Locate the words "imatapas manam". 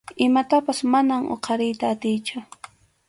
0.27-1.21